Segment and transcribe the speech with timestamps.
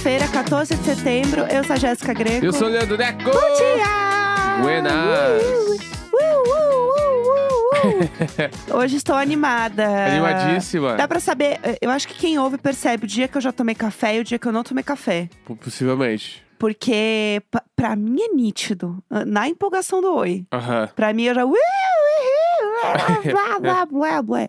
[0.00, 1.42] Hoje quarta-feira, 14 de setembro.
[1.42, 2.44] Eu sou a Jéssica Greco.
[2.44, 3.22] Eu sou o Leandro Neco.
[3.22, 4.62] Bom dia!
[4.62, 5.42] Buenas.
[5.42, 6.56] Uh, uh,
[8.72, 8.76] uh.
[8.80, 9.86] Hoje estou animada.
[10.06, 10.94] Animadíssima.
[10.94, 13.74] Dá pra saber, eu acho que quem ouve percebe o dia que eu já tomei
[13.74, 15.28] café e o dia que eu não tomei café.
[15.44, 16.42] Possivelmente.
[16.58, 17.42] Porque
[17.76, 19.02] pra mim é nítido.
[19.26, 20.46] Na empolgação do oi.
[20.52, 20.88] Aham.
[20.96, 21.44] Pra mim eu já.
[21.44, 24.48] "Ui, ui, ui, blá, blá, blá, blá",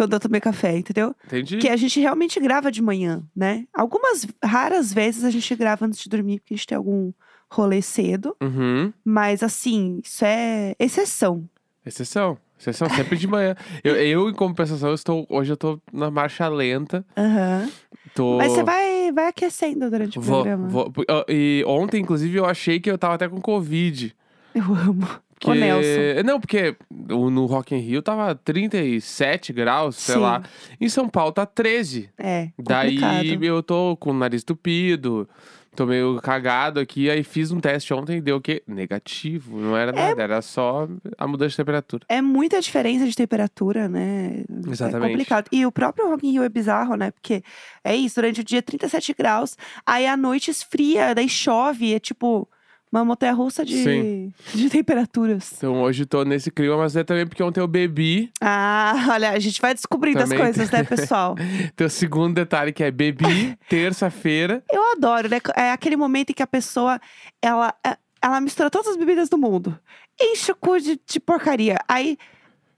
[0.00, 1.14] Quando eu tomei café, entendeu?
[1.26, 1.58] Entendi.
[1.58, 3.66] Que a gente realmente grava de manhã, né?
[3.74, 7.12] Algumas raras vezes a gente grava antes de dormir, porque a gente tem algum
[7.50, 8.34] rolê cedo.
[8.42, 8.92] Uhum.
[9.04, 11.46] Mas assim, isso é exceção.
[11.84, 12.38] Exceção.
[12.58, 13.54] Exceção sempre de manhã.
[13.84, 17.04] Eu, eu, em compensação, eu estou, hoje eu tô na marcha lenta.
[17.16, 17.70] Aham.
[18.14, 18.36] Tô...
[18.38, 20.68] Mas você vai, vai aquecendo durante o Vou, programa.
[20.68, 20.92] vou-
[21.28, 24.14] E ontem, inclusive, eu achei que eu tava até com Covid.
[24.54, 25.06] Eu amo.
[25.40, 25.48] Que...
[25.50, 26.22] Ô, Nelson.
[26.24, 30.20] Não, porque no Rock in Rio tava 37 graus, sei Sim.
[30.20, 30.42] lá.
[30.80, 32.10] Em São Paulo tá 13.
[32.18, 33.44] É, Daí complicado.
[33.44, 35.26] eu tô com o nariz tupido,
[35.74, 38.62] tô meio cagado aqui, aí fiz um teste ontem e deu o quê?
[38.66, 39.58] Negativo.
[39.58, 40.08] Não era É.
[40.08, 42.04] nada, era só a mudança de temperatura.
[42.08, 44.44] É muita diferença de temperatura, né?
[44.66, 45.12] É Exatamente.
[45.12, 45.48] complicado.
[45.50, 47.10] E o próprio Rock in Rio é bizarro, né?
[47.12, 47.42] Porque
[47.82, 52.46] é isso, durante o dia 37 graus, aí à noite esfria, daí chove, é tipo
[52.92, 54.32] uma montanha-russa de, Sim.
[54.52, 55.52] de temperaturas.
[55.56, 58.30] Então hoje tô nesse clima, mas é também porque ontem eu bebi.
[58.40, 61.36] Ah, olha, a gente vai descobrindo Também as coisas, né, pessoal?
[61.76, 64.62] Tem o segundo detalhe que é bebi terça-feira.
[64.70, 65.38] Eu adoro, né?
[65.56, 67.00] É aquele momento em que a pessoa,
[67.40, 69.78] ela, é- ela mistura todas as bebidas do mundo.
[70.20, 71.76] Enche o cu de, de porcaria.
[71.88, 72.18] Aí,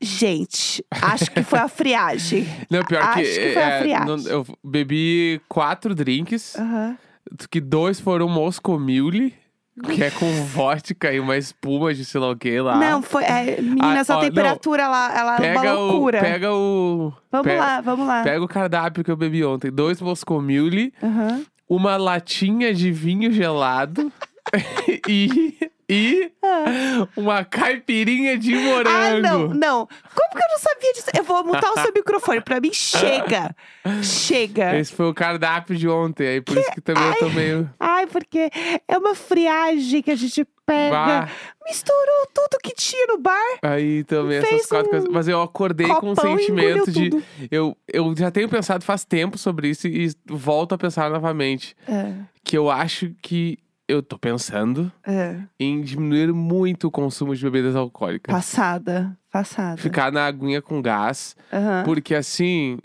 [0.01, 2.47] gente, acho que foi a friagem.
[2.71, 4.07] Não, pior Acho que, que foi a é, friagem.
[4.07, 6.97] não- eu bebi quatro drinks, Aham.
[7.51, 9.35] que dois foram Moscow Mule,
[9.83, 12.77] que é com vodka e uma espuma de sei lá o que lá.
[12.77, 13.25] Não, foi.
[13.25, 14.25] É, menina, Ah, essa ó, não.
[14.29, 16.21] temperatura, ela, ela é uma Pega o, loucura.
[16.21, 17.13] pega o.
[17.31, 18.23] vamos pe- lá, vamos lá.
[18.23, 19.71] Pega o cardápio que eu bebi ontem.
[19.71, 21.43] Dois Moscow Mule, Aham.
[21.69, 24.13] uma latinha de vinho gelado
[25.09, 25.57] e,
[25.89, 27.09] e Ah.
[27.17, 28.89] uma caipirinha de morango.
[28.89, 29.87] Ah, não, não.
[29.87, 31.07] Como que eu não sabia disso?
[31.17, 32.41] Eu vou mutar o seu microfone.
[32.41, 33.55] Pra mim, chega.
[34.03, 34.79] Chega.
[34.79, 37.71] Esse foi o cardápio de ontem, aí por isso que também eu tô meio.
[37.79, 38.51] Ai, porque
[38.89, 40.91] é uma friagem que a gente pega.
[40.91, 41.29] Bah.
[41.67, 43.59] Misturou tudo que tinha no bar.
[43.63, 45.09] Aí também Fez essas quatro um coisas.
[45.11, 47.11] Mas eu acordei com um sentimento de.
[47.11, 47.23] tudo.
[47.51, 51.77] Eu, eu já tenho pensado faz tempo sobre isso e volto a pensar novamente.
[51.87, 52.13] É,
[52.45, 55.41] Que eu acho que eu tô pensando é.
[55.59, 58.35] em diminuir muito o consumo de bebidas alcoólicas.
[58.35, 59.17] Passada.
[59.31, 59.77] Passada.
[59.77, 61.37] Ficar na aguinha com gás.
[61.53, 61.83] Aham.
[61.85, 62.79] Porque assim.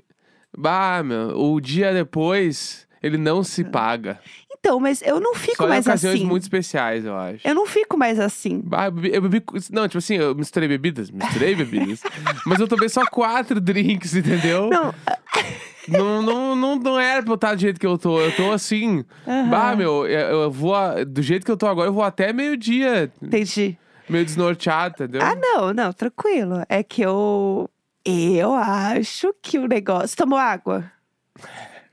[0.58, 4.20] Bah, meu, o dia depois ele não se paga.
[4.60, 6.26] Então, mas eu não fico Só em mais ocasiões assim.
[6.26, 7.48] muito especiais, eu acho.
[7.48, 8.64] Eu não fico mais assim.
[8.72, 12.02] Ah, eu bebi, eu bebi- Não, tipo assim, eu misturei bebidas, misturei bebidas.
[12.46, 14.70] mas eu tomei só quatro drinks, entendeu?
[14.70, 14.94] Não,
[15.88, 18.20] Não, não, não, não era pra eu estar do jeito que eu tô.
[18.20, 19.04] Eu tô assim.
[19.28, 19.50] Aham.
[19.50, 20.76] Bah, meu, eu eu vou.
[20.76, 23.12] a- Do jeito que eu tô agora, eu vou até meio-dia.
[23.22, 23.78] entendi.
[24.10, 25.22] Meio desnorteado, entendeu?
[25.22, 26.64] Ah, não, não, tranquilo.
[26.70, 27.70] É que eu.
[28.06, 30.16] Eu acho que o negócio.
[30.16, 30.90] Tomou água?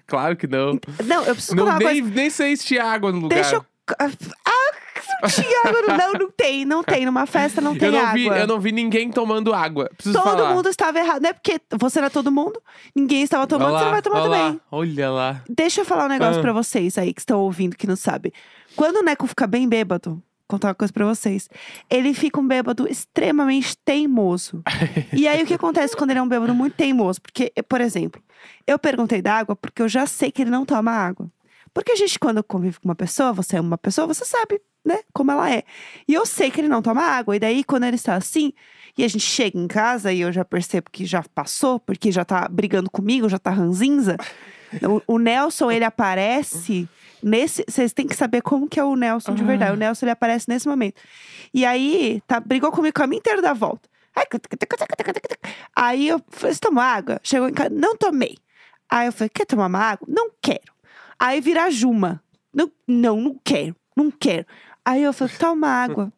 [0.06, 0.78] Claro que não.
[1.04, 2.14] Não, eu preciso não uma nem, coisa.
[2.14, 3.34] nem sei se tinha água no lugar.
[3.34, 3.64] Deixa eu.
[5.24, 5.82] Não tinha água.
[5.82, 7.04] no- Não, não tem, não tem.
[7.06, 8.12] Numa festa não tem eu, não água.
[8.14, 9.90] vi, eu não vi ninguém tomando água.
[9.96, 10.54] Preciso Todo falar.
[10.54, 11.22] mundo estava errado.
[11.22, 12.60] Não é porque você era todo mundo,
[12.94, 14.60] ninguém estava tomando, você não vai tomar olha também.
[14.70, 15.42] Olha lá.
[15.48, 16.42] Deixa eu falar um negócio Ah.
[16.42, 18.32] pra vocês aí que estão ouvindo, que não sabem.
[18.76, 21.48] Quando o Neco fica bem bêbado, contar uma coisa pra vocês.
[21.88, 24.62] Ele fica um bêbado extremamente teimoso.
[25.12, 27.20] e aí o que acontece quando ele é um bêbado muito teimoso?
[27.20, 28.22] Porque, por exemplo,
[28.66, 31.30] eu perguntei da água porque eu já sei que ele não toma água.
[31.72, 34.98] Porque a gente, quando convive com uma pessoa, você é uma pessoa, você sabe, né,
[35.12, 35.62] como ela é.
[36.06, 37.34] E eu sei que ele não toma água.
[37.34, 38.52] E daí, quando ele está assim,
[38.96, 42.24] e a gente chega em casa e eu já percebo que já passou, porque já
[42.24, 44.16] tá brigando comigo, já tá ranzinza.
[45.06, 46.88] O, o Nelson, ele aparece
[47.22, 47.64] nesse.
[47.68, 49.70] Vocês têm que saber como que é o Nelson de verdade.
[49.70, 51.00] O Nelson, ele aparece nesse momento.
[51.52, 53.88] E aí, tá, brigou comigo o caminho inteiro da volta.
[55.76, 57.20] Aí eu falei, você tomou água?
[57.22, 58.36] Chegou em casa, não tomei.
[58.90, 60.06] Aí eu falei, quer tomar uma água?
[60.10, 60.72] Não quero.
[61.18, 62.22] Aí vira Juma.
[62.52, 64.46] Não, não, não quero, não quero.
[64.84, 66.12] Aí eu falei, toma água.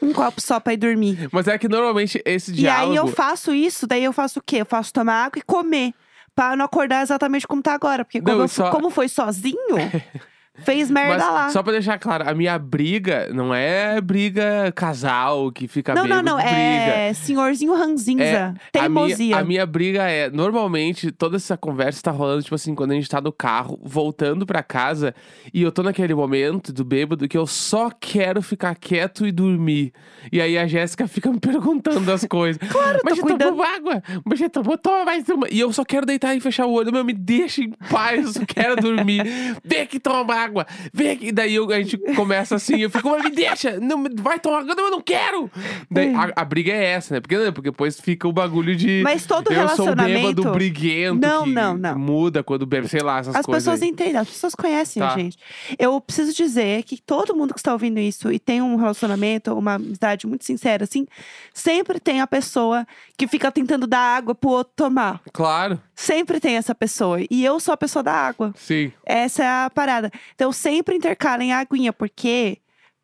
[0.00, 1.28] Um copo só pra ir dormir.
[1.30, 2.92] Mas é que normalmente esse E diálogo.
[2.92, 4.56] aí eu faço isso, daí eu faço o quê?
[4.56, 5.92] Eu faço tomar água e comer.
[6.34, 8.04] Pra não acordar exatamente como tá agora.
[8.04, 9.56] Porque como, Não, eu- só- como foi sozinho,
[10.64, 11.50] Fez merda Mas, lá.
[11.50, 16.22] só pra deixar claro, a minha briga não é briga casal que fica Não, não,
[16.22, 16.36] não.
[16.36, 16.50] briga.
[16.50, 18.22] É senhorzinho ranzinza.
[18.22, 19.16] É, a Teimosia.
[19.26, 22.94] minha, a minha briga é, normalmente, toda essa conversa tá rolando, tipo assim, quando a
[22.94, 25.14] gente tá no carro, voltando pra casa,
[25.52, 29.92] e eu tô naquele momento do bêbado que eu só quero ficar quieto e dormir.
[30.32, 32.60] E aí a Jéssica fica me perguntando as coisas.
[32.70, 33.48] Claro, Mas tô já cuidando.
[33.50, 34.02] tomou água?
[34.24, 35.46] Mas já tomou, toma mais uma.
[35.50, 36.92] E eu só quero deitar e fechar o olho.
[36.92, 39.22] Meu, me deixa em paz, eu só quero dormir.
[39.64, 40.49] Vem aqui tomar água.
[40.92, 41.32] Vem aqui.
[41.32, 43.78] Daí eu- a gente começa assim, eu fico, mas me deixa.
[43.80, 44.74] Não, vai tomar água.
[44.74, 45.50] Não, eu não quero.
[45.90, 47.20] Daí, a, a briga é essa, né?
[47.20, 49.00] Porque, porque depois fica o bagulho de...
[49.04, 51.98] Mas todo eu sou o bêbado relacionamento- briguento Não, não, não.
[51.98, 53.88] muda quando bebe, sei lá, essas As coisas pessoas aí.
[53.88, 55.18] entendem, as pessoas conhecem a Tá.
[55.18, 55.38] gente.
[55.78, 59.74] Eu preciso dizer que todo mundo que está ouvindo isso e tem um relacionamento, uma
[59.74, 61.06] amizade muito sincera, assim,
[61.54, 62.86] sempre tem a pessoa
[63.16, 65.20] que fica tentando dar água pro outro tomar.
[65.32, 67.18] Claro, Sempre tem essa pessoa.
[67.30, 68.54] E eu sou a pessoa da água.
[68.56, 68.90] sim.
[69.04, 70.10] Essa é a parada.
[70.34, 72.56] Então sempre intercalem a aguinha, porque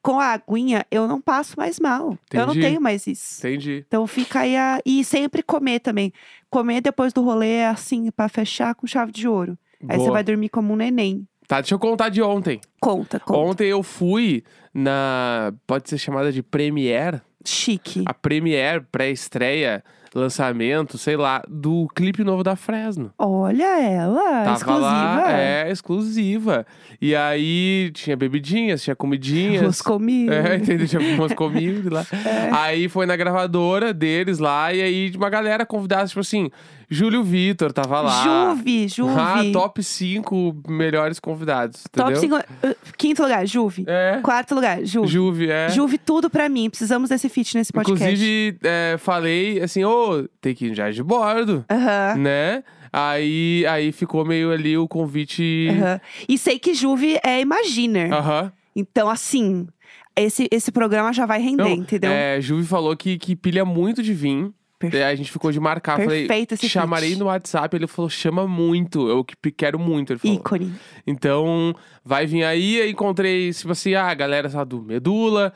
[0.03, 2.19] com a aguinha eu não passo mais mal.
[2.33, 2.67] Eu não Entendi.
[2.67, 3.39] tenho mais isso.
[3.47, 3.85] Entendi.
[3.87, 4.81] Então fica aí a...
[4.87, 6.11] E sempre comer também.
[6.49, 9.59] Comer depois do rolê é assim, pra fechar com chave de ouro.
[9.87, 10.13] Aí você Boa.
[10.13, 11.29] vai dormir como um neném.
[11.47, 12.63] Tá, deixa eu contar de ontem.
[12.81, 13.39] Conta, conta.
[13.39, 15.53] Ontem eu fui na.
[15.67, 17.21] Pode ser chamada de Premiere.
[17.45, 18.03] Chique.
[18.07, 19.85] A Premiere, pré-estreia,
[20.19, 23.13] lançamento, sei lá, do clipe novo da Fresno.
[23.19, 24.81] Olha ela, Tava exclusiva.
[24.81, 26.67] lá, é, exclusiva.
[27.01, 29.67] E aí tinha bebidinhas, tinha comidinhas.
[29.67, 30.33] Os comigo.
[30.33, 30.87] É, entendeu?
[30.87, 32.07] Tinha umas comidas lá.
[32.27, 32.51] É.
[32.53, 36.51] Aí foi na gravadora deles lá, e aí uma galera convidada, tipo assim,
[36.89, 38.23] Júlio Vitor tava lá.
[38.55, 39.15] Juve, Juve.
[39.19, 42.21] Ah, top 5 melhores convidados, entendeu?
[42.31, 42.77] Top 5.
[42.97, 43.85] Quinto lugar, Juve.
[43.89, 44.21] É.
[44.23, 45.09] Quarto lugar, Juve.
[45.09, 45.69] Juve, é.
[45.71, 46.71] Juve, tudo pra mim.
[46.71, 48.05] Precisamos desse feat nesse podcast.
[48.05, 52.17] Inclusive, é, falei assim, ô, tem que ir já de bordo, Aham.
[52.19, 52.65] né?
[52.93, 55.69] Aí, aí ficou meio ali o convite.
[55.71, 56.01] aham.
[56.29, 58.13] E sei que Juve é Imaginer.
[58.13, 58.53] Aham.
[58.75, 59.67] Então, assim,
[60.17, 62.11] esse, esse programa já vai render, Não, entendeu?
[62.11, 64.55] É, Juve falou que, que pilha muito de vinho.
[64.79, 65.97] Perfe- a gente ficou de marcar.
[65.99, 67.75] Falei, Perfeito esse chamarei no WhatsApp.
[67.75, 69.09] Ele falou, chama muito.
[69.09, 70.13] Eu que quero muito.
[70.13, 70.37] Ele falou.
[70.37, 70.75] Ícone.
[71.07, 71.75] Então,
[72.05, 72.81] vai vir aí.
[72.83, 75.53] Aí encontrei, tipo assim, a galera sabe, do Medula,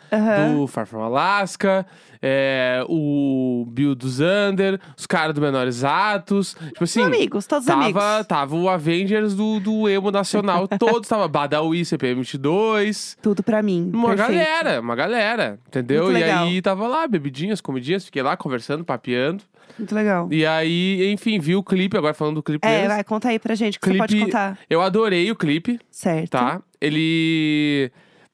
[0.56, 1.86] do Far From Alaska,
[2.22, 6.54] é, o Bill do Zander, os caras do Menores Atos.
[6.68, 7.02] Tipo assim.
[7.02, 8.02] amigos, todos Tava, amigos.
[8.26, 13.90] tava o Avengers do, do emo nacional, todos tava Badawi, CPM22, Tudo pra mim.
[13.92, 14.28] uma Perfeito.
[14.32, 16.12] galera, uma galera, entendeu?
[16.16, 19.42] E aí tava lá, bebidinhas, comidinhas, fiquei lá conversando, papeando.
[19.78, 20.28] Muito legal.
[20.30, 23.54] E aí, enfim, vi o clipe, agora falando do clipe É, vai, conta aí pra
[23.54, 24.58] gente, o que você pode Clipe- contar.
[24.68, 26.30] Eu adorei o clipe, Certo.
[26.30, 26.60] tá?
[26.80, 27.90] Ele.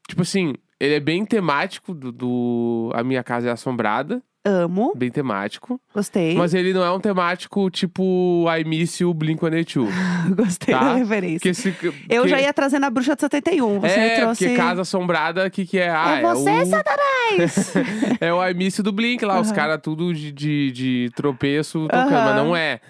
[0.08, 4.22] Tipo assim, ele é bem temático do, do A Minha Casa é Assombrada.
[4.48, 5.80] Amo, Bem temático.
[5.92, 6.36] gostei.
[6.36, 9.88] Mas ele não é um temático tipo I Miss You Blink-182.
[10.36, 10.80] Gostei Tá?
[10.84, 11.40] da referência.
[11.40, 11.74] Porque esse,
[12.08, 13.80] Eu já ia trazendo a bruxa de 71.
[13.80, 14.44] Você é, trouxe.
[14.44, 15.90] porque Casa Assombrada, o que que é?
[15.90, 16.66] Ah, É você, o...
[16.66, 17.74] Satanás!
[18.20, 21.88] É o I Miss You do Blink lá, os caras tudo de, de, de tropeço
[21.88, 22.80] tocando, mas não é.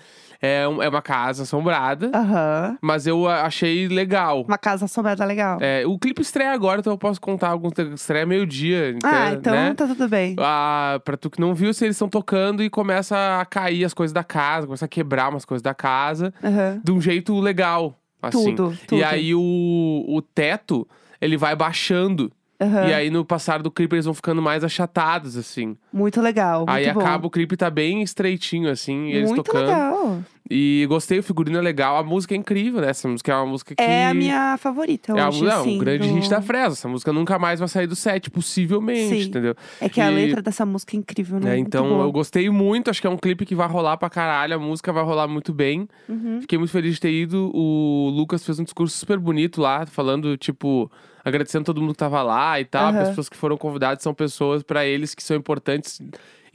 [0.41, 2.77] É, um- é uma casa assombrada, Aham.
[2.83, 4.43] mas eu a- achei legal.
[4.43, 5.59] Uma casa assombrada legal.
[5.61, 7.73] É, o clipe estreia agora, então eu posso contar alguns.
[7.95, 8.97] Estreia meio-dia.
[9.03, 9.75] ah, então, então né?
[9.75, 10.37] tá tudo bem.
[10.39, 13.95] Ah, pra tu que não viu, se eles estão tocando e começa a cair as
[13.95, 16.81] coisas da casa, começa a quebrar umas coisas da casa Aham.
[16.85, 17.99] de um jeito legal.
[18.23, 18.55] Assim.
[18.55, 18.99] Tudo, tudo.
[18.99, 20.87] E aí o, o teto,
[21.21, 22.33] ele vai baixando.
[22.61, 22.89] Aham.
[22.89, 25.77] E aí no passar do clipe eles vão ficando mais achatados, assim.
[25.93, 26.61] Muito legal.
[26.61, 27.01] Muito aí bom.
[27.01, 29.67] acaba o clipe tá bem estreitinho, assim, e eles Muito tocando.
[29.67, 30.19] legal.
[30.49, 31.97] E gostei, o figurino é legal.
[31.97, 33.83] A música é incrível, né?Essa música é uma música que.
[33.83, 36.75] É a minha favorita É, a- hoje, não, assim, um grande do- hit da Fresa.
[36.75, 39.29] Essa música nunca mais vai sair do set, possivelmente, Sim.
[39.29, 39.55] entendeu?
[39.81, 41.57] É que a E- letra dessa música é incrível, né?
[41.57, 44.55] É, então eu gostei muito, acho que é um clipe que vai rolar pra caralho,
[44.55, 45.89] a música vai rolar muito bem.
[46.09, 46.41] Uhum.
[46.41, 47.51] Fiquei muito feliz de ter ido.
[47.55, 50.91] O Lucas fez um discurso super bonito lá, falando, tipo,
[51.25, 52.95] agradecendo todo mundo que tava lá e tal.
[52.95, 56.01] As pessoas que foram convidadas são pessoas pra eles que são importantes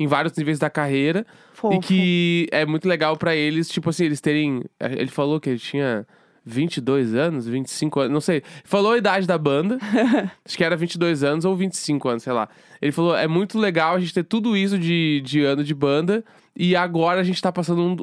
[0.02, 1.26] em vários níveis da carreira.
[1.54, 1.76] Fofo.
[1.76, 4.64] E que é muito legal pra eles, tipo assim, eles terem.
[4.80, 6.06] Ele falou que ele tinha
[6.44, 8.42] 22 anos, 25 anos, não sei.
[8.64, 9.78] Falou a idade da banda.
[10.44, 12.50] acho que era 22 anos ou 25 anos, sei lá.
[12.82, 16.24] Ele falou: é muito legal a gente ter tudo isso de, de ano de banda.
[16.54, 17.96] E agora a gente tá passando um-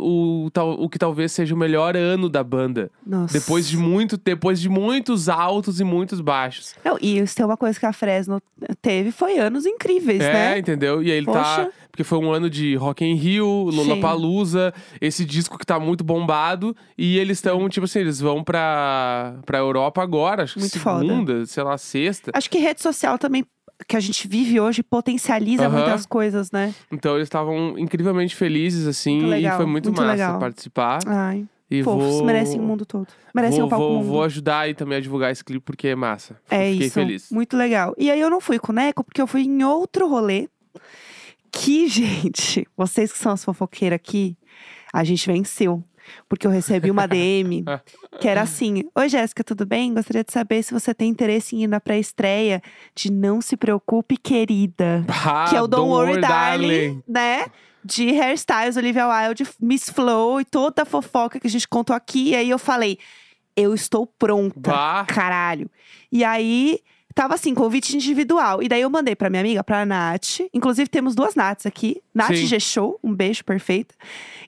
[0.47, 2.91] o, tal- o que talvez seja o melhor ano da banda.
[3.07, 3.39] Nossa.
[3.39, 6.75] Depois de muito, depois de muitos altos e muitos baixos.
[6.83, 8.41] Não, e isso tem uma coisa que a Fresno
[8.81, 10.59] teve, foi anos incríveis, É, né?
[10.59, 11.03] entendeu?
[11.03, 11.33] E aí ele tá.
[11.67, 11.71] Poxa.
[11.91, 13.45] Porque foi um ano de Rock in Rio,
[14.03, 16.75] Lollapalooza, esse disco que tá muito bombado.
[16.97, 21.01] E eles estão, tipo assim, eles vão pra, pra Europa agora, acho que Muito foda.
[21.01, 22.31] segunda, sei lá, sexta.
[22.35, 23.45] Acho que rede social também,
[23.87, 25.77] que a gente vive hoje, potencializa Aham.
[25.77, 26.75] muitas coisas, né?
[26.91, 30.39] Então eles estavam incrivelmente felizes, assim, e foi muito, muito massa legal.
[30.39, 30.99] participar.
[31.07, 31.47] Ai.
[31.71, 32.25] E Fofos, vou...
[32.25, 33.09] merecem o mundo todo.
[33.35, 34.07] Merecem vou, o palco vou, mundo.
[34.07, 36.41] vou ajudar aí também a divulgar esse clipe porque é massa.
[36.51, 36.95] É Fiquei isso.
[36.95, 37.31] feliz.
[37.31, 37.95] Muito legal.
[37.99, 40.49] E aí eu não fui com o Neco porque eu fui em outro rolê.
[41.53, 44.37] Que, gente, vocês que são as fofoqueiras aqui,
[44.93, 45.85] a gente venceu.
[46.29, 47.65] Porque eu recebi uma DM
[48.21, 49.95] que era assim: Oi, Jéssica, tudo bem?
[49.95, 52.63] Gostaria de saber se você tem interesse em ir na pré-estreia
[52.95, 55.05] de Não Se Preocupe, Querida.
[55.09, 57.47] Ah, que é o Don't, Worry, Darling, né?
[57.85, 62.31] De Hairstyles, Olivia Wilde, Miss Flow e toda a fofoca que a gente contou aqui.
[62.31, 62.99] E aí eu falei:
[63.57, 64.71] Eu estou pronta.
[64.71, 65.05] Bah.
[65.07, 65.71] Caralho.
[66.11, 66.81] E aí,
[67.19, 68.63] tava assim, convite individual.
[68.63, 70.39] E daí eu mandei pra minha amiga, pra Nath.
[70.55, 72.01] Inclusive, temos duas Naths aqui.
[72.15, 72.47] Nath Sim.
[72.47, 73.93] G Show, um beijo, perfeita.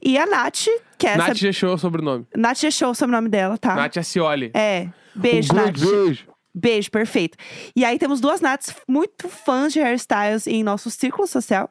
[0.01, 1.35] E a Nath, que é Nath essa.
[1.35, 2.27] G Show é o sobrenome.
[2.37, 3.75] Nath G Show, o sobrenome dela, tá?
[3.75, 4.53] Nath Acioli.
[4.55, 4.87] É.
[5.13, 5.81] Beijo, um Nath.
[5.81, 6.29] beijo.
[6.55, 7.37] Beijo, perfeito.
[7.75, 11.69] E aí temos duas Nats muito fãs de hairstyles em nosso círculo social.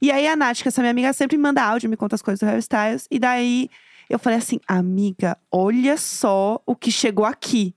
[0.00, 2.16] E aí a Nath, que é essa minha amiga, sempre me manda áudio, me conta
[2.16, 3.06] as coisas do hairstyles.
[3.10, 3.70] E daí
[4.08, 7.74] eu falei assim, amiga, olha só o que chegou aqui.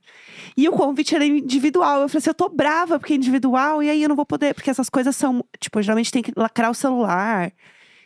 [0.56, 2.02] E o convite era individual.
[2.02, 4.54] Eu falei assim, eu tô brava porque é individual, e aí eu não vou poder,
[4.54, 7.52] porque essas coisas são, tipo, geralmente tem que lacrar o celular.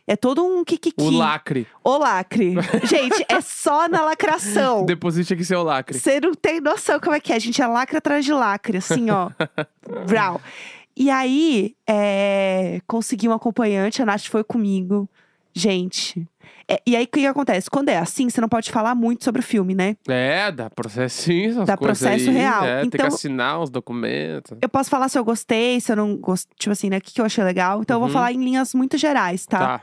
[0.07, 1.01] É todo um kikiki.
[1.01, 1.67] O lacre.
[1.83, 2.55] O lacre.
[2.83, 4.83] Gente, é só na lacração.
[4.85, 5.97] Deposite aqui seu lacre.
[5.97, 7.35] Você não tem noção como é que é.
[7.35, 9.29] A gente é lacre atrás de lacre, assim, ó.
[10.07, 10.41] Brau.
[10.97, 15.09] E aí, é, consegui um acompanhante, a Nath foi comigo.
[15.53, 16.27] Gente.
[16.67, 17.69] é, e aí, o que, que acontece?
[17.69, 19.95] Quando é assim, você não pode falar muito sobre o filme, né?
[20.07, 22.35] É, dá processinho, essas Dá coisas processo aí.
[22.35, 22.63] real.
[22.65, 24.57] É, Tem que Então- assinar os documentos.
[24.61, 26.55] Eu posso falar se eu gostei, se eu não gostei.
[26.57, 26.97] Tipo assim, né?
[26.97, 27.81] O que, que eu achei legal.
[27.81, 28.07] Então, eu Uhum.
[28.07, 29.59] vou falar em linhas muito gerais, tá?
[29.59, 29.81] Tá.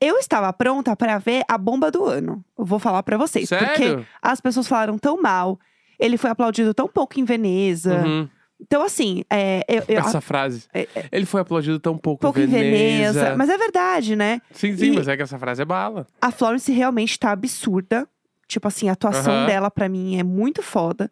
[0.00, 2.44] Eu estava pronta pra ver a bomba do ano.
[2.56, 3.48] Eu vou falar pra vocês.
[3.48, 4.06] Porque Sério?
[4.22, 5.58] as pessoas falaram tão mal.
[5.98, 8.04] Ele foi aplaudido tão pouco em Veneza.
[8.04, 8.28] Uhum.
[8.60, 10.64] Então, assim, é, eu, eu, Essa frase.
[10.74, 13.20] é- Ele foi aplaudido tão pouco, pouco em Veneza.
[13.20, 13.36] Veneza.
[13.36, 14.40] Mas é verdade, né?
[14.52, 16.06] Sim, sim, E- mas é que essa frase é bala.
[16.20, 18.08] A Florence realmente tá absurda.
[18.48, 21.10] Tipo assim, a atuação dela, pra mim, é muito foda.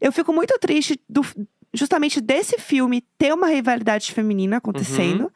[0.00, 1.22] Eu fico muito triste do,
[1.72, 5.24] justamente desse filme ter uma rivalidade feminina acontecendo.
[5.24, 5.30] Uhum.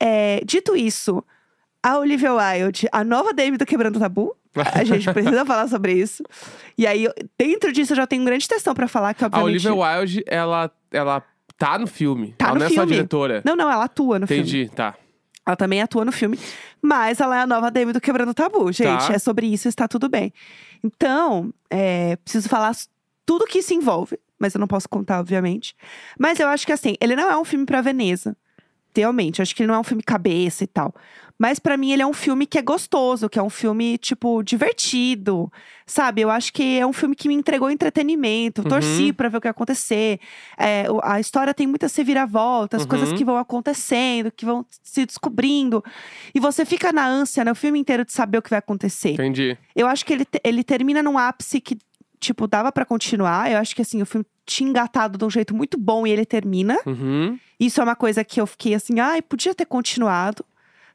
[0.00, 1.22] É, dito isso,
[1.82, 4.34] a Olivia Wilde, a nova Dame do Quebrando Tabu.
[4.72, 6.22] A gente precisa falar sobre isso.
[6.76, 7.08] E aí,
[7.38, 9.68] dentro disso, eu já tenho grande textão pra falar, que A obviamente.
[9.68, 11.22] Olivia Wilde, ela, ela
[11.56, 12.34] tá no filme.
[12.38, 12.92] Tá ela no não é só filme.
[12.92, 13.42] diretora.
[13.44, 14.42] Não, não, ela atua no filme.
[14.42, 14.94] Entendi, tá.
[15.46, 16.38] Ela também atua no filme.
[16.82, 19.06] Mas ela é a nova Demi do Quebrando Tabu, gente.
[19.06, 19.14] Tá.
[19.14, 20.32] É sobre isso, está tudo bem.
[20.82, 22.74] Então, é, preciso falar
[23.24, 24.18] tudo que isso envolve.
[24.38, 25.74] Mas eu não posso contar, obviamente.
[26.18, 28.36] Mas eu acho que, assim, ele não é um filme pra Veneza.
[28.94, 30.94] Realmente, eu acho que ele não é um filme cabeça e tal.
[31.38, 34.42] Mas pra mim ele é um filme que é gostoso, que é um filme, tipo,
[34.42, 35.52] divertido.
[35.86, 36.20] Sabe?
[36.22, 38.62] Eu acho que é um filme que me entregou entretenimento.
[38.62, 38.68] Uhum.
[38.68, 40.18] Torci pra ver o que ia acontecer.
[40.58, 42.88] É, a história tem muitas reviravoltas, Uhum.
[42.88, 45.84] coisas que vão acontecendo, que vão se descobrindo.
[46.34, 49.10] E você fica na ânsia, né, o filme inteiro de saber o que vai acontecer.
[49.12, 49.56] Entendi.
[49.74, 51.76] Eu acho que ele, ele termina num ápice que,
[52.18, 53.50] tipo, dava pra continuar.
[53.52, 56.24] Eu acho que, assim, o filme tinha engatado de um jeito muito bom e ele
[56.24, 56.78] termina.
[56.86, 57.38] Uhum.
[57.60, 60.44] Isso é uma coisa que eu fiquei assim, ai, podia ter continuado.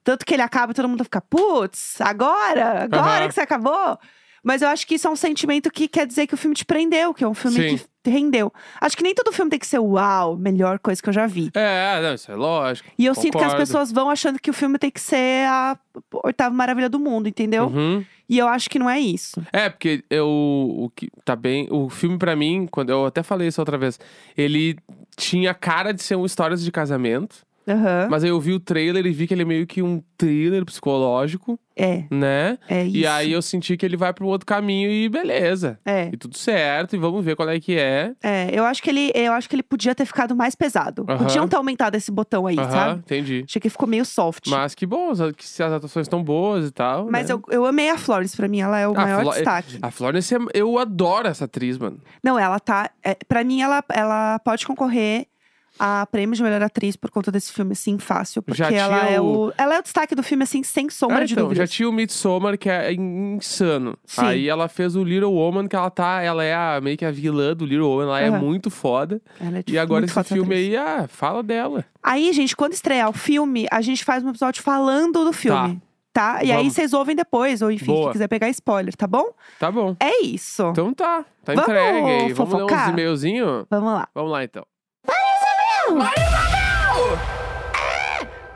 [0.04, 2.84] Tanto que ele acaba e todo mundo fica, putz, agora?
[2.84, 3.28] Agora Aham.
[3.28, 3.98] que você acabou?
[4.44, 6.66] Mas eu acho que isso é um sentimento que quer dizer que o filme te
[6.66, 7.78] prendeu, que é um filme Sim.
[7.78, 8.52] que te rendeu.
[8.80, 11.52] Acho que nem todo filme tem que ser uau, melhor coisa que eu já vi.
[11.54, 12.90] É, não, isso é lógico.
[12.98, 13.58] E eu sinto que as Concordo.
[13.62, 15.78] pessoas vão achando que o filme tem que ser a
[16.24, 17.68] oitava maravilha do mundo, entendeu?
[17.68, 18.04] Uhum.
[18.28, 19.40] E eu acho que não é isso.
[19.54, 20.26] É, porque eu.
[20.28, 21.68] O que tá bem.
[21.70, 24.00] O filme, pra mim, quando eu até falei isso outra vez,
[24.36, 24.76] ele
[25.16, 27.46] tinha cara de ser um histórias de casamento.
[27.68, 28.08] Aham.
[28.10, 30.64] Mas aí eu vi o trailer e vi que ele é meio que um thriller
[30.66, 32.58] psicológico, É, né?
[32.70, 32.98] é isso.
[32.98, 35.80] E aí eu senti que ele vai pra um outro caminho e beleza.
[35.86, 36.10] É.
[36.12, 38.14] E tudo certo, e vamos ver qual é que é.
[38.22, 41.06] É, eu acho que ele, eu acho que ele podia ter ficado mais pesado.
[41.08, 41.18] Aham.
[41.20, 43.00] Podiam ter aumentado esse botão aí, Aham, sabe?
[43.00, 43.44] entendi.
[43.48, 44.48] Achei que ficou meio soft.
[44.48, 47.08] Mas que bom, que se as atuações estão boas e tal.
[47.12, 47.34] Mas né?
[47.36, 49.80] eu, eu amei a Florence, pra mim, ela é o A maior Flo- destaque.
[49.82, 52.00] A Florence, é- eu adoro essa atriz, mano.
[52.24, 52.90] Não, ela tá.
[53.04, 55.26] É, pra mim, ela, ela pode concorrer
[55.84, 58.44] a prêmio de melhor atriz por conta desse filme, assim, fácil.
[58.44, 59.54] Porque Já ela é o- o.
[59.58, 61.68] Ela é o destaque do filme, assim, sem sombra É, de então, dúvidas.
[61.70, 63.98] já tinha o Midsommar, que é insano.
[64.06, 64.22] Sim.
[64.26, 67.10] Aí ela fez o Little Woman, que ela tá, ela é a, meio que a
[67.12, 68.40] vilã do Little Woman, ela é Aham.
[68.40, 69.20] muito foda.
[69.40, 70.70] Ela é, E agora esse filme atriz.
[70.70, 71.84] aí, ah, fala dela.
[72.04, 75.82] Aí, gente, quando estrear o filme, a gente faz um episódio falando do filme.
[76.14, 76.44] Tá?
[76.44, 76.74] E aí Vamos.
[76.74, 78.04] vocês ouvem depois, ou enfim, Boa.
[78.04, 79.30] quem quiser pegar spoiler, tá bom?
[79.58, 79.96] Tá bom.
[79.98, 80.62] É isso.
[80.70, 82.02] Então tá, tá Vamos entregue aí.
[82.02, 82.88] Vamos ler fofocar?
[82.88, 83.66] uns e-mailzinhos?
[83.70, 84.08] Vamos lá.
[84.14, 84.66] Vamos lá então.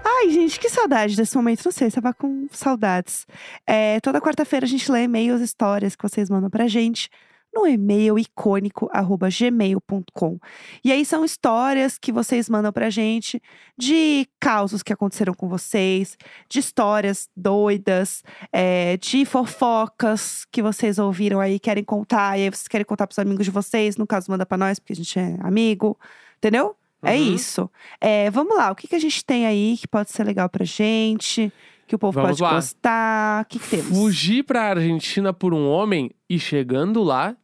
[0.03, 1.65] Ai, gente, que saudade desse momento.
[1.65, 3.25] Não sei, tava com saudades.
[3.65, 7.09] É, toda quarta-feira a gente lê e-mails, histórias que vocês mandam pra gente
[7.55, 10.37] no e-mail icônico@gmail.com.
[10.83, 13.41] E aí são histórias que vocês mandam pra gente
[13.77, 16.17] de causos que aconteceram com vocês,
[16.49, 22.67] de histórias doidas, é, de fofocas que vocês ouviram aí, querem contar, e aí vocês
[22.67, 25.37] querem contar pros amigos de vocês, no caso manda pra nós, porque a gente é
[25.41, 25.97] amigo,
[26.37, 26.75] entendeu?
[27.05, 27.33] É Uhum.
[27.35, 27.69] isso.
[28.01, 30.65] É, vamos lá, o que, que a gente tem aí que pode ser legal pra
[30.65, 31.51] gente?
[31.87, 32.53] Que o povo Vamos pode lá.
[32.55, 33.43] gostar?
[33.43, 33.87] O que, que temos?
[33.97, 37.35] Fugir pra Argentina por um homem e chegando lá,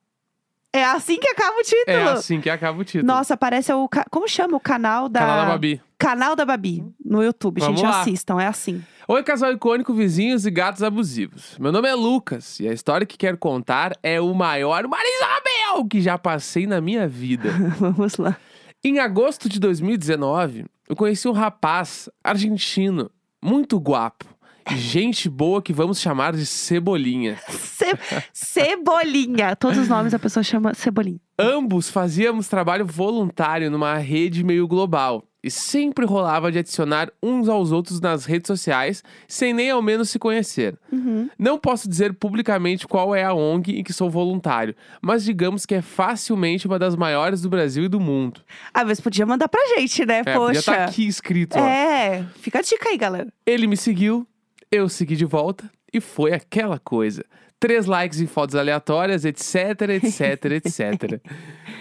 [0.74, 1.84] É assim que acaba o título.
[1.98, 3.06] é assim que acaba o título.
[3.06, 3.88] Nossa, parece o.
[3.90, 5.20] ca- Como chama o canal da.
[5.20, 5.82] Canal da Babi.
[5.98, 7.60] Canal da Babi no YouTube.
[7.60, 8.02] Vamos gente, lá.
[8.02, 8.82] assistam, é assim.
[9.08, 11.58] Oi, casal icônico, vizinhos e gatos abusivos.
[11.60, 16.02] Meu nome é Lucas e a história que quero contar é o maior Marisabel que
[16.02, 17.50] já passei na minha vida.
[17.78, 18.38] Vamos lá.
[18.84, 24.26] Em agosto de 2019, eu conheci um rapaz argentino, muito guapo.
[24.76, 27.38] Gente boa que vamos chamar de Cebolinha.
[27.50, 27.98] Ce-
[28.34, 29.56] Cebolinha.
[29.56, 31.20] Todos os nomes a pessoa chama Cebolinha.
[31.38, 35.24] Ambos fazíamos trabalho voluntário numa rede meio global.
[35.44, 40.12] E sempre rolava de adicionar uns aos outros nas redes sociais, sem nem ao menos
[40.12, 40.78] se conhecer.
[40.92, 41.28] Uhum.
[41.40, 45.74] Não posso dizer publicamente qual é a ONG em que sou voluntário, mas digamos que
[45.74, 48.42] é facilmente uma das maiores do Brasil e do mundo.
[48.72, 50.20] Ah, mas podia mandar pra gente, né?
[50.20, 50.60] É, podia Poxa.
[50.60, 51.58] estar aqui escrito.
[51.58, 51.66] ó.
[51.66, 53.34] É, fica a dica aí, galera.
[53.44, 54.28] Ele me seguiu,
[54.72, 57.26] eu segui de volta e foi aquela coisa.
[57.60, 61.22] Três likes em fotos aleatórias, etc, etc, etc.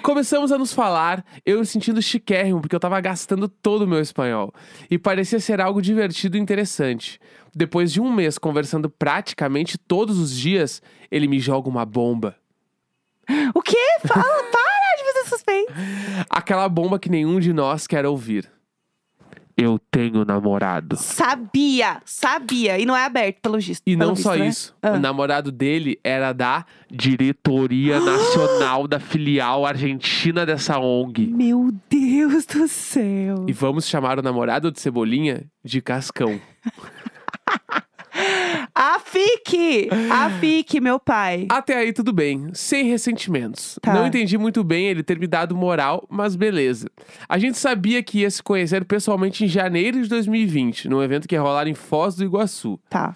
[0.03, 4.01] Começamos a nos falar, eu me sentindo chiquérrimo, porque eu tava gastando todo o meu
[4.01, 4.53] espanhol.
[4.91, 7.19] E parecia ser algo divertido e interessante.
[7.55, 12.37] Depois de um mês conversando praticamente todos os dias, ele me joga uma bomba.
[13.55, 13.79] O quê?
[14.07, 15.73] Fala, para de fazer suspense.
[16.29, 18.51] Aquela bomba que nenhum de nós quer ouvir.
[19.62, 20.97] Eu tenho namorado.
[20.97, 22.79] Sabia, sabia.
[22.79, 23.83] E não é aberto, pelo visto.
[23.87, 24.49] E não só né?
[24.49, 24.93] isso, Ah.
[24.93, 31.26] o namorado dele era da diretoria nacional da filial argentina dessa ONG.
[31.26, 33.45] Meu Deus do céu.
[33.47, 36.40] E vamos chamar o namorado de Cebolinha de Cascão.
[38.75, 39.89] A FIC!
[40.11, 41.47] A FIC, meu pai.
[41.49, 43.79] Até aí tudo bem, sem ressentimentos.
[43.83, 43.95] Tá.
[43.95, 46.89] Não entendi muito bem ele ter me dado moral, mas beleza.
[47.29, 51.35] A gente sabia que ia se conhecer pessoalmente em janeiro de 2020, num evento que
[51.35, 52.79] ia rolar em Foz do Iguaçu.
[52.89, 53.15] Tá.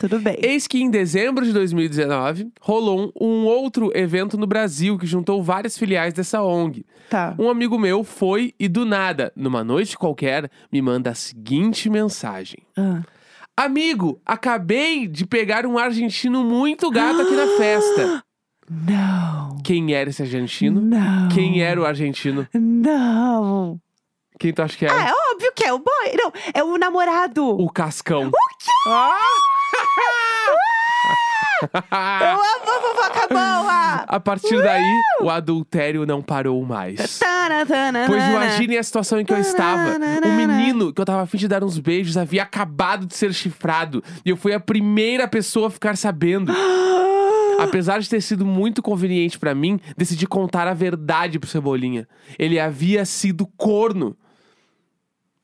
[0.00, 0.38] Tudo bem.
[0.42, 5.42] Eis que em dezembro de 2019 rolou um, um outro evento no Brasil que juntou
[5.42, 6.86] várias filiais dessa ONG.
[7.10, 7.34] Tá.
[7.38, 12.60] Um amigo meu foi e do nada, numa noite qualquer, me manda a seguinte mensagem:
[12.74, 13.02] Ah.
[13.56, 18.24] Amigo, acabei de pegar um argentino muito gato aqui na festa.
[18.70, 19.58] Não.
[19.64, 20.80] Quem era esse argentino?
[20.80, 21.28] Não.
[21.28, 22.46] Quem era o argentino?
[22.54, 23.80] Não.
[24.38, 24.94] Quem tu acha que era?
[24.94, 26.16] Ah, é óbvio que é o boy.
[26.16, 27.44] Não, é o namorado.
[27.60, 28.28] O Cascão.
[28.28, 28.70] O quê?
[28.86, 29.18] Ah!
[31.70, 33.94] Eu amo a fofoca boa.
[34.08, 37.18] a partir daí, o adultério não parou mais.
[37.18, 38.32] Tana, tana, Pois tana.
[38.46, 39.96] imaginem a situação em que eu estava.
[40.24, 44.02] O menino que eu tava afim de dar uns beijos havia acabado de ser chifrado.
[44.24, 46.52] E eu fui a primeira pessoa a ficar sabendo.
[47.60, 52.08] Apesar de ter sido muito conveniente pra mim, decidi contar a verdade pro Cebolinha.
[52.38, 54.16] Ele havia sido corno.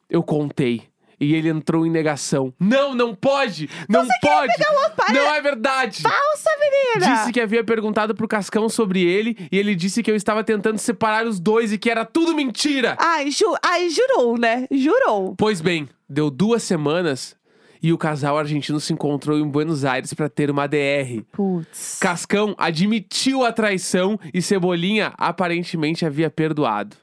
[0.09, 0.85] Eu contei.
[1.19, 2.53] E ele entrou em negação.
[2.61, 3.71] Não, não pode!
[3.89, 4.53] Não pode!
[4.95, 6.03] para- Não é verdade!
[6.03, 7.17] Falsa, menina.
[7.17, 10.77] Disse que havia perguntado pro Cascão sobre ele e ele disse que eu estava tentando
[10.79, 12.97] separar os dois e que era tudo mentira.
[13.01, 13.47] Ai, ju...
[13.63, 14.67] Ai, jurou, né?
[14.71, 15.35] Jurou.
[15.39, 17.35] Pois bem, deu duas semanas
[17.83, 21.23] e o casal argentino se encontrou em Buenos Aires para ter uma DR.
[21.33, 21.99] Putz.
[22.01, 26.95] Cascão admitiu a traição e Cebolinha aparentemente havia perdoado.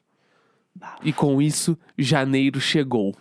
[1.04, 3.15] E com isso, janeiro chegou.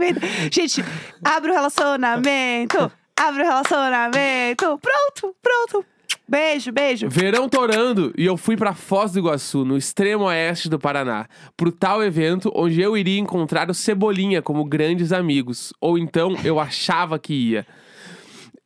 [0.00, 0.20] Vivendo.
[0.50, 0.82] Gente,
[1.22, 2.90] abre o relacionamento.
[3.14, 4.78] Abre o relacionamento.
[4.78, 5.84] Pronto, pronto.
[6.26, 7.08] Beijo, beijo.
[7.08, 11.72] Verão torando e eu fui pra Foz do Iguaçu, no extremo oeste do Paraná, pro
[11.72, 15.72] tal evento onde eu iria encontrar o Cebolinha como grandes amigos.
[15.80, 17.66] Ou então eu achava que ia.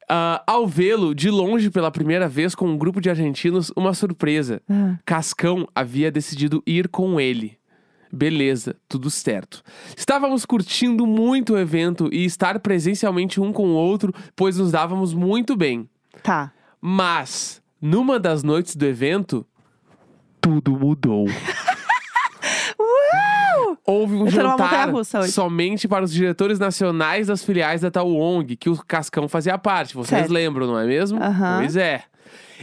[0.08, 4.62] Ah, ao vê-lo de longe pela primeira vez com um grupo de argentinos, uma surpresa.
[4.70, 4.96] Ah.
[5.04, 7.58] Cascão havia decidido ir com ele.
[8.14, 9.60] Beleza, tudo certo.
[9.96, 15.12] Estávamos curtindo muito o evento e estar presencialmente um com o outro, pois nos dávamos
[15.12, 15.88] muito bem.
[16.22, 16.52] Tá.
[16.80, 19.44] Mas, numa das noites do evento,
[20.40, 21.26] tudo mudou.
[23.86, 24.88] Houve um jantar
[25.28, 29.94] somente para os diretores nacionais das filiais da tal ONG, que o Cascão fazia parte.
[29.94, 30.32] Vocês Certo.
[30.32, 31.22] lembram, não é mesmo?
[31.22, 31.58] Aham.
[31.58, 32.02] Pois é.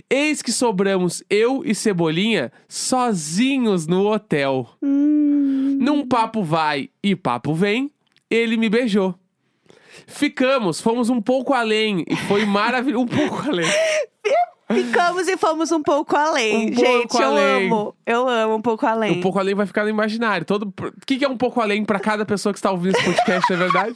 [0.10, 4.68] Eis que sobramos eu e Cebolinha sozinhos no hotel.
[4.82, 5.78] Hum.
[5.80, 7.92] Num papo vai e papo vem,
[8.30, 9.14] ele me beijou.
[10.08, 13.04] Ficamos, fomos um pouco além e foi maravilhoso.
[13.06, 13.68] Um pouco além.
[14.74, 16.72] Ficamos e fomos um pouco além.
[16.72, 17.68] Um Gente, pouco eu além.
[17.68, 17.96] amo.
[18.06, 19.20] Eu amo um pouco além.
[19.20, 20.46] Um pouco além vai ficar no imaginário.
[20.46, 20.64] Todo...
[20.68, 23.54] O que, que é um pouco além pra cada pessoa que está ouvindo esse podcast,
[23.54, 23.96] é verdade?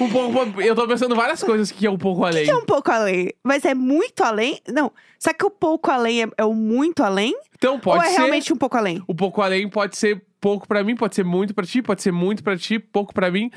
[0.00, 0.60] Um pouco...
[0.60, 2.42] Eu tô pensando várias coisas que é um pouco além.
[2.42, 3.32] O que é um pouco além?
[3.42, 4.58] Mas é muito além?
[4.68, 4.92] Não.
[5.18, 7.34] Será que o pouco além é, é o muito além?
[7.56, 8.16] Então pode Ou é ser.
[8.18, 9.02] realmente um pouco além?
[9.06, 12.12] O pouco além pode ser pouco pra mim, pode ser muito pra ti, pode ser
[12.12, 13.50] muito pra ti, pouco pra mim.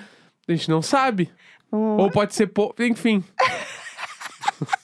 [0.48, 1.32] A gente não sabe.
[1.72, 1.98] Hum.
[1.98, 2.84] Ou pode ser pouco.
[2.84, 3.24] Enfim.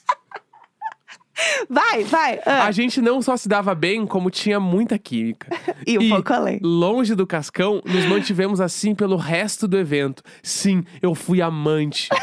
[1.68, 2.40] Vai, vai.
[2.44, 2.64] ah.
[2.64, 5.48] A gente não só se dava bem, como tinha muita química.
[5.86, 6.60] E um e- pouco além.
[6.62, 10.22] Longe do Cascão, nos mantivemos assim pelo resto do evento.
[10.42, 12.08] Sim, eu fui amante.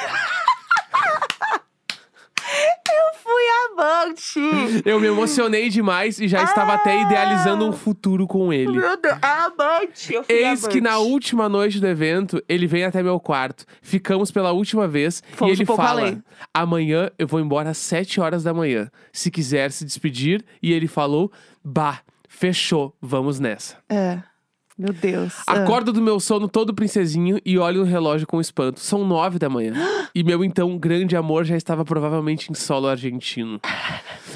[3.23, 3.43] Fui
[3.77, 4.39] amante.
[4.85, 8.71] Eu me emocionei demais e já estava até idealizando um futuro com ele.
[8.71, 10.13] Meu Deus, amante.
[10.13, 10.69] Eu fui Eis amante.
[10.69, 13.65] que na última noite do evento, ele vem até meu quarto.
[13.81, 16.23] Ficamos pela última vez Fomos e ele um fala: além.
[16.53, 18.89] Amanhã eu vou embora às 7 horas da manhã.
[19.11, 20.43] Se quiser se despedir.
[20.61, 21.31] E ele falou:
[21.63, 23.77] Bah, fechou, vamos nessa.
[23.89, 24.19] É.
[24.77, 25.33] Meu Deus.
[25.47, 25.63] ah.
[25.63, 28.79] Acordo do meu sono todo princesinho e olho no relógio com espanto.
[28.79, 29.73] São nove da manhã.
[30.13, 33.59] e meu então grande amor já estava provavelmente em solo argentino.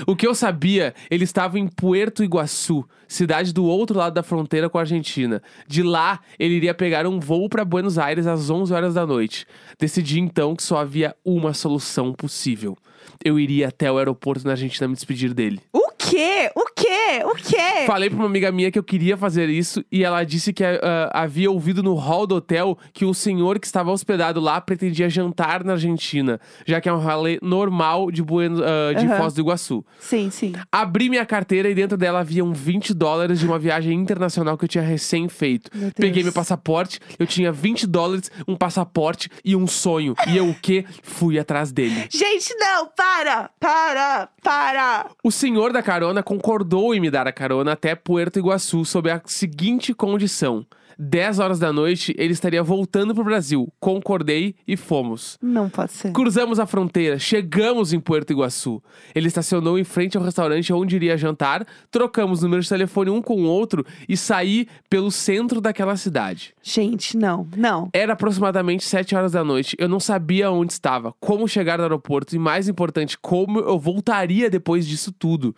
[0.07, 4.69] O que eu sabia, ele estava em Puerto Iguaçu, cidade do outro lado da fronteira
[4.69, 5.43] com a Argentina.
[5.67, 9.45] De lá, ele iria pegar um voo para Buenos Aires às 11 horas da noite.
[9.79, 12.75] Decidi então que só havia uma solução possível.
[13.23, 15.61] Eu iria até o aeroporto na Argentina me despedir dele.
[15.71, 16.51] O quê?
[16.55, 17.23] O quê?
[17.25, 17.85] O quê?
[17.85, 21.09] Falei pra uma amiga minha que eu queria fazer isso e ela disse que ah,
[21.13, 25.63] havia ouvido no hall do hotel que o senhor que estava hospedado lá pretendia jantar
[25.63, 29.17] na Argentina, já que é um rolê normal de, Buenos, ah, de Aham.
[29.17, 29.85] Foz do Iguaçu.
[29.99, 30.53] Sim, sim.
[30.71, 34.69] Abri minha carteira e dentro dela haviam 20 dólares de uma viagem internacional que eu
[34.69, 35.69] tinha recém feito.
[35.73, 35.91] Meu.
[35.95, 40.13] Peguei meu passaporte, eu tinha 20 dólares, um passaporte e um sonho.
[40.27, 40.85] E eu o quê?
[41.03, 42.07] Fui atrás dele.
[42.09, 42.89] Gente, não!
[42.95, 43.49] Para!
[43.59, 44.29] Para!
[44.43, 45.09] Para!
[45.23, 49.21] O senhor da carona concordou em me dar a carona até Puerto Iguaçu sob a
[49.25, 50.65] seguinte condição:
[51.03, 53.73] 10 horas da noite ele estaria voltando pro Brasil.
[53.79, 55.35] Concordei e fomos.
[55.41, 56.11] Não pode ser.
[56.11, 58.83] Cruzamos a fronteira, chegamos em Puerto Iguaçu.
[59.15, 63.41] Ele estacionou em frente ao restaurante onde iria jantar, trocamos números de telefone um com
[63.41, 66.53] o outro e saí pelo centro daquela cidade.
[66.61, 67.47] Gente, não.
[67.57, 67.89] Não.
[67.93, 69.75] Era aproximadamente 7 horas da noite.
[69.79, 74.51] Eu não sabia onde estava, como chegar no aeroporto e, mais importante, como eu voltaria
[74.51, 75.55] depois disso tudo.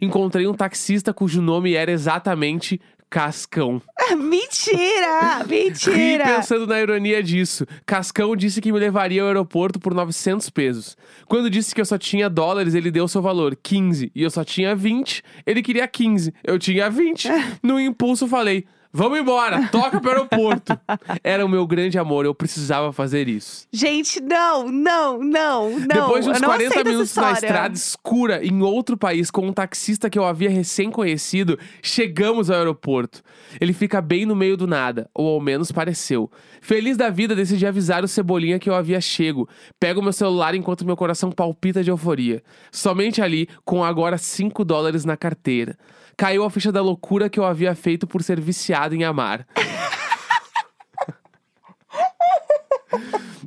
[0.00, 2.80] Encontrei um taxista cujo nome era exatamente
[3.12, 3.82] Cascão.
[4.16, 5.44] Mentira!
[5.46, 6.24] Mentira!
[6.24, 7.66] pensando na ironia disso.
[7.84, 10.96] Cascão disse que me levaria ao aeroporto por 900 pesos.
[11.26, 14.10] Quando disse que eu só tinha dólares, ele deu seu valor, 15.
[14.14, 15.22] E eu só tinha 20.
[15.44, 16.32] Ele queria 15.
[16.42, 17.28] Eu tinha 20.
[17.62, 18.64] No impulso, falei.
[18.94, 20.78] Vamos embora, toca pro aeroporto.
[21.24, 23.66] Era o meu grande amor, eu precisava fazer isso.
[23.72, 25.86] Gente, não, não, não, não.
[25.86, 29.30] Depois de uns eu não 40 aceito essa minutos na estrada escura, em outro país,
[29.30, 33.22] com um taxista que eu havia recém conhecido, chegamos ao aeroporto.
[33.58, 36.30] Ele fica bem no meio do nada, ou ao menos pareceu.
[36.60, 39.48] Feliz da vida, decidi avisar o Cebolinha que eu havia chego.
[39.80, 42.42] Pego meu celular enquanto meu coração palpita de euforia.
[42.70, 45.78] Somente ali, com agora 5 dólares na carteira.
[46.16, 49.46] Caiu a ficha da loucura que eu havia feito por ser viciado em amar.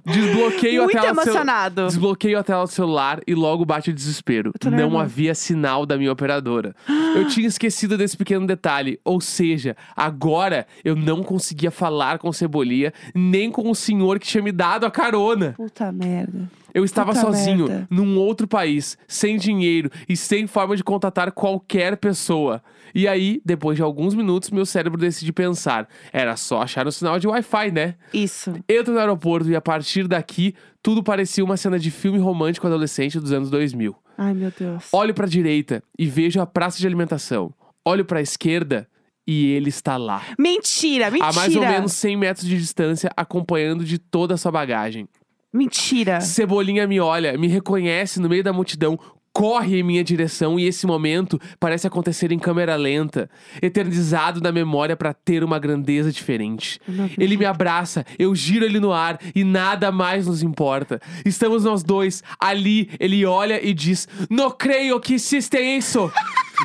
[0.05, 1.87] Desbloqueio Muito a tela emocionado.
[1.87, 4.53] Desbloqueio a tela do celular e logo bate o desespero.
[4.71, 6.75] Não havia sinal da minha operadora.
[7.15, 8.99] Eu tinha esquecido desse pequeno detalhe.
[9.03, 14.27] Ou seja, agora eu não conseguia falar com o Cebolinha, nem com o senhor que
[14.27, 15.53] tinha me dado a carona.
[15.57, 16.49] Puta merda.
[16.75, 17.87] Eu estava Puta sozinho, merda.
[17.89, 22.61] num outro país, sem dinheiro e sem forma de contatar qualquer pessoa.
[22.93, 27.17] E aí, depois de alguns minutos, meu cérebro decide pensar: era só achar um sinal
[27.17, 27.95] de Wi-Fi, né?
[28.13, 28.53] Isso.
[28.67, 33.21] Entro no aeroporto e a partir daqui, tudo parecia uma cena de filme romântico adolescente
[33.21, 33.95] dos anos 2000.
[34.17, 34.89] Ai, meu Deus.
[34.91, 37.53] Olho pra direita e vejo a praça de alimentação.
[37.85, 38.85] Olho pra esquerda
[39.25, 40.21] e ele está lá.
[40.37, 41.29] Mentira, mentira.
[41.29, 45.07] A mais ou menos 100 metros de distância, acompanhando de toda a sua bagagem.
[45.55, 46.19] Mentira.
[46.19, 48.99] Cebolinha me olha, me reconhece no meio da multidão,
[49.31, 53.29] corre em minha direção e esse momento parece acontecer em câmera lenta,
[53.61, 56.79] eternizado na memória pra ter uma grandeza diferente.
[56.87, 57.09] Não.
[57.17, 61.01] Ele me abraça, eu giro ele no ar e nada mais nos importa.
[61.25, 66.11] Estamos nós dois ali, ele olha e diz: "No creio que existe isso".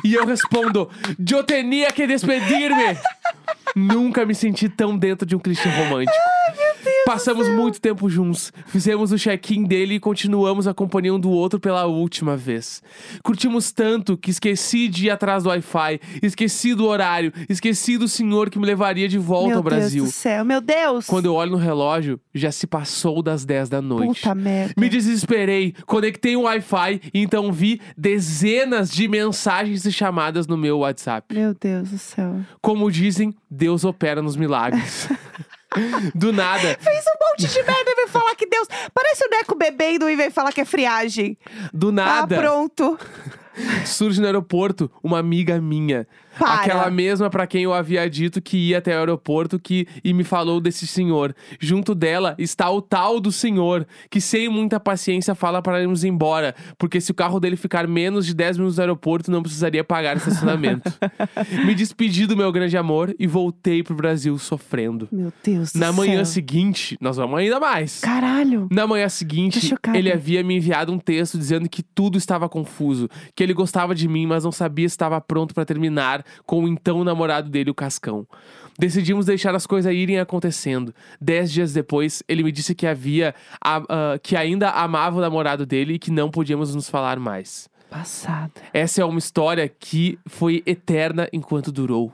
[0.03, 0.89] e eu respondo:
[1.29, 2.97] "Eu tenía que despedir-me".
[3.75, 6.17] Nunca me senti tão dentro de um clichê romântico.
[7.05, 8.53] Passamos muito tempo juntos.
[8.67, 12.81] Fizemos o check-in dele e continuamos a companhia um do outro pela última vez.
[13.23, 18.49] Curtimos tanto que esqueci de ir atrás do Wi-Fi, esqueci do horário, esqueci do senhor
[18.49, 20.03] que me levaria de volta meu ao Brasil.
[20.03, 21.05] Deus do céu, meu Deus.
[21.05, 24.21] Quando eu olho no relógio, já se passou das 10 da noite.
[24.21, 24.73] Puta merda.
[24.77, 30.79] Me desesperei, conectei um Wi-Fi e então vi dezenas de mensagens e chamadas no meu
[30.79, 31.33] WhatsApp.
[31.33, 32.35] Meu Deus do céu.
[32.61, 35.09] Como dizem, Deus opera nos milagres.
[36.13, 38.67] Do nada, Fez um monte de merda e veio falar que Deus.
[38.93, 41.37] Parece o Neco bebendo e veio falar que é friagem.
[41.73, 42.99] do nada, Ah, pronto.
[43.85, 46.07] surge no aeroporto uma amiga minha.
[46.37, 46.61] Para.
[46.61, 50.23] Aquela mesma pra quem eu havia dito que ia até o aeroporto que, e me
[50.23, 51.35] falou desse senhor.
[51.59, 56.55] Junto dela está o tal do senhor, que sem muita paciência fala para irmos embora,
[56.77, 60.17] porque se o carro dele ficar menos de 10 minutos no aeroporto, não precisaria pagar
[60.17, 60.91] estacionamento.
[61.65, 65.07] me despedi do meu grande amor e voltei pro Brasil sofrendo.
[65.11, 66.33] Meu Deus do Na manhã céu.
[66.33, 67.99] seguinte, nós vamos ainda mais.
[67.99, 68.67] Caralho.
[68.71, 69.97] Na manhã seguinte, chocada.
[69.97, 74.07] ele havia me enviado um texto dizendo que tudo estava confuso, que ele gostava de
[74.07, 77.75] mim, mas não sabia se estava pronto para terminar com o então namorado dele, o
[77.75, 78.25] Cascão.
[78.79, 80.93] Decidimos deixar as coisas irem acontecendo.
[81.19, 85.65] Dez dias depois, ele me disse que havia, a- ah, que ainda amava o namorado
[85.65, 87.69] dele e que não podíamos nos falar mais.
[87.89, 88.51] Passada.
[88.73, 92.11] Essa é uma história que foi eterna enquanto durou.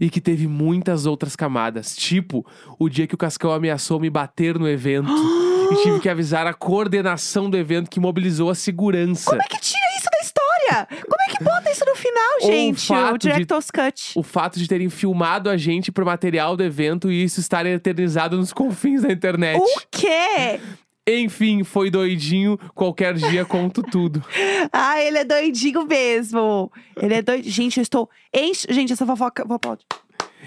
[0.00, 1.96] E que teve muitas outras camadas.
[1.96, 2.46] Tipo,
[2.78, 5.10] o dia que o Cascão ameaçou me bater no evento.
[5.72, 9.30] e tive que avisar a coordenação do evento que mobilizou a segurança.
[9.30, 9.75] Como é que tira
[10.74, 12.92] Como é que bota isso no final, o gente?
[12.92, 14.12] O de- Director's Cut.
[14.14, 18.36] O fato de terem filmado a gente pro material do evento e isso estar eternizado
[18.36, 19.58] nos confins da internet.
[19.60, 20.60] O quê?
[21.08, 22.58] Enfim, foi doidinho.
[22.74, 24.22] Qualquer dia conto tudo.
[24.72, 26.70] Ah, ele é doidinho mesmo.
[27.00, 27.52] Ele é doidinho.
[27.52, 28.10] Gente, eu estou.
[28.34, 28.66] Enche...
[28.70, 29.44] Gente, essa fofoca.
[29.44, 29.84] Vou aplaudir.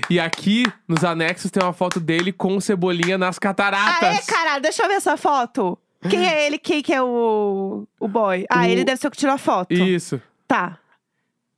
[0.10, 4.10] E aqui, nos anexos, tem uma foto dele com o Cebolinha nas cataratas.
[4.10, 5.78] Ah, é, caralho, deixa eu ver essa foto.
[6.08, 6.58] Quem é ele?
[6.58, 8.46] Quem que é o, o boy?
[8.50, 9.74] Ah, O- ele deve ser o que tirou a foto.
[9.74, 10.22] Isso.
[10.48, 10.78] Tá.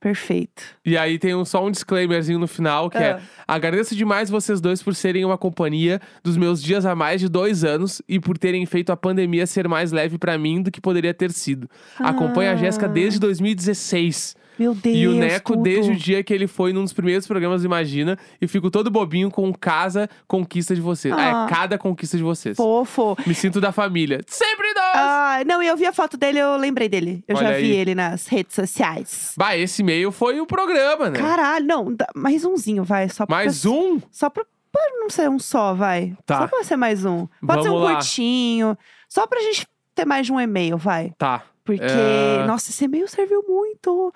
[0.00, 0.64] Perfeito.
[0.84, 3.02] E aí tem um, só um disclaimerzinho no final, que Ah.
[3.02, 3.22] é...
[3.46, 7.62] Agradeço demais vocês dois por serem uma companhia dos meus dias há mais de dois
[7.62, 11.14] anos e por terem feito a pandemia ser mais leve pra mim do que poderia
[11.14, 11.70] ter sido.
[12.00, 12.88] Acompanho a Jéssica Ah.
[12.88, 14.34] desde 2016.
[14.62, 14.96] Meu Deus.
[14.96, 15.62] e o Neco tudo.
[15.64, 18.16] desde o dia que ele foi num dos primeiros programas Imagina.
[18.40, 21.12] E fico todo bobinho com Casa Conquista de Vocês.
[21.12, 21.46] Ah, Ah.
[21.46, 22.56] é Cada Conquista de Vocês.
[22.56, 23.16] Fofo.
[23.26, 24.20] Me sinto da família.
[24.26, 24.92] Sempre nós!
[24.94, 27.24] Ah, não, eu vi a foto dele, eu lembrei dele.
[27.26, 27.76] Eu Olha já vi aí.
[27.76, 29.34] ele nas redes sociais.
[29.36, 31.18] Bah, esse e-mail foi o programa, né?
[31.18, 33.08] Caralho, não, mais umzinho, vai.
[33.08, 34.00] Só pra Mais um?
[34.10, 36.14] Só pra, pra não ser um só, vai.
[36.24, 36.38] Tá.
[36.38, 37.26] Só pra ser mais um.
[37.46, 37.94] Pode ser Vamos um lá.
[37.94, 38.78] curtinho.
[39.08, 41.12] Só pra gente ter mais de um e-mail, vai.
[41.18, 41.42] Tá.
[41.64, 42.44] Porque, É.
[42.46, 44.12] nossa, esse e-mail serviu muito.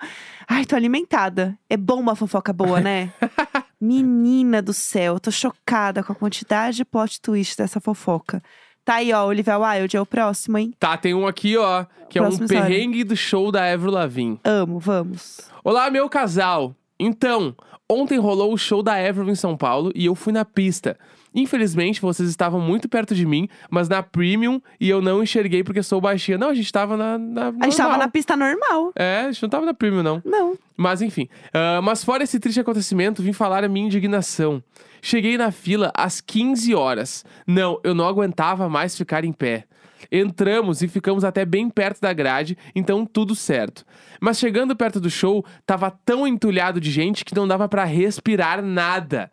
[0.47, 1.57] Ai, tô alimentada.
[1.69, 3.11] É bom uma fofoca boa, né?
[3.79, 8.41] Menina do céu, tô chocada com a quantidade de plot twist dessa fofoca.
[8.83, 10.73] Tá aí, ó, Olivia Wilde é o próximo, hein?
[10.79, 14.39] Tá, tem um aqui, ó, que é um perrengue do show da Avril Lavigne.
[14.43, 15.41] Amo, vamos.
[15.63, 16.73] Olá, meu casal.
[16.99, 17.55] Então,
[17.89, 20.97] ontem rolou o show da Avril em São Paulo e eu fui na pista.
[21.37, 25.83] Infelizmente, vocês estavam muito perto de mim, mas na Premium e eu não enxerguei porque
[25.83, 26.35] sou baixinha.
[26.35, 27.15] Não, a gente tava na.
[27.15, 28.91] na A gente tava na pista normal.
[28.95, 30.21] É, a gente não tava na Premium, não.
[30.25, 30.57] Não.
[30.75, 31.29] Mas enfim.
[31.53, 34.63] Ah, mas fora esse triste acontecimento, vim falar a minha indignação.
[34.99, 37.23] Cheguei na fila às 15 horas.
[37.45, 39.65] Não, eu não aguentava mais ficar em pé.
[40.11, 43.85] Entramos e ficamos até bem perto da grade, então tudo certo.
[44.19, 48.63] Mas chegando perto do show, tava tão entulhado de gente que não dava pra respirar
[48.63, 49.31] nada.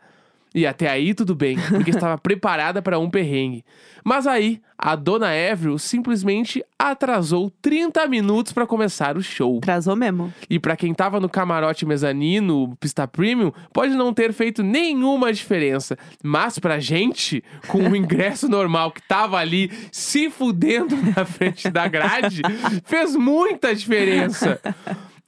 [0.54, 3.64] E até aí tudo bem, porque estava preparada para um perrengue.
[4.04, 9.58] Mas aí, a dona Avril simplesmente atrasou 30 minutos pra começar o show.
[9.58, 10.32] Atrasou mesmo.
[10.48, 15.96] E pra quem tava no camarote mezanino, pista premium, pode não ter feito nenhuma diferença.
[16.22, 21.88] Mas pra gente, com o ingresso normal que tava ali se fudendo na frente da
[21.88, 22.42] grade,
[22.84, 24.60] fez muita diferença.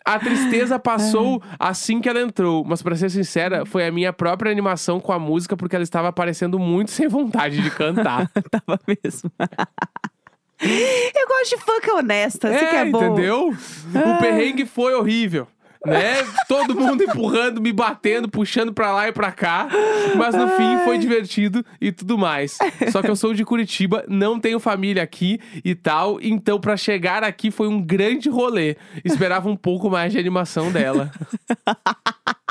[0.06, 4.52] A tristeza passou assim que ela entrou, mas pra ser sincera, foi a minha própria
[4.52, 8.30] animação com a música porque ela estava parecendo muito sem vontade de cantar.
[8.48, 9.32] Tava mesmo.
[10.62, 13.04] eu gosto de funk honesta, assim que é bom.
[13.04, 13.48] entendeu?
[13.48, 15.48] O perrengue foi horrível.
[15.86, 16.16] Né?
[16.48, 19.68] Todo mundo empurrando, me batendo, puxando pra lá e pra cá.
[20.16, 22.58] Mas no fim foi divertido e tudo mais.
[22.90, 26.18] Só que eu sou de Curitiba, não tenho família aqui e tal.
[26.20, 28.76] Então, pra chegar aqui foi um grande rolê.
[29.04, 31.10] Esperava um pouco mais de animação dela.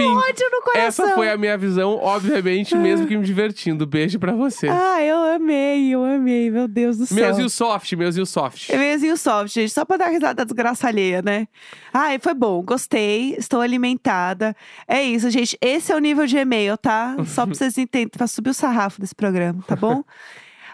[0.00, 0.82] Enfim, Ódio no coração.
[1.06, 3.86] essa foi a minha visão, obviamente, mesmo que me divertindo.
[3.86, 4.68] Beijo pra você.
[4.68, 7.16] Ah, eu amei, eu amei, meu Deus do céu.
[7.16, 8.70] Meus e o soft, meus e o soft.
[8.70, 11.46] É meiozinho soft, gente, só pra dar risada da desgraça alheia, né?
[11.92, 14.54] Ai, foi bom, gostei, estou alimentada.
[14.86, 15.56] É isso, gente.
[15.60, 17.16] Esse é o nível de e-mail, tá?
[17.26, 20.02] Só pra vocês entenderem, pra subir o sarrafo desse programa, tá bom?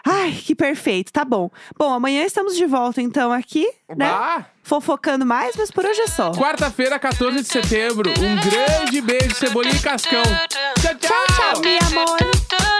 [0.09, 1.49] Ai, que perfeito, tá bom.
[1.77, 4.05] Bom, amanhã estamos de volta, então, aqui, né?
[4.05, 6.31] Ah, Fofocando mais, mas por hoje é só.
[6.31, 8.09] quarta-feira, 14 de setembro.
[8.11, 10.23] Um grande beijo, cebolinha e cascão.
[10.23, 10.95] Tchau, tchau.
[10.95, 12.76] Tchau, tchau, meu amor.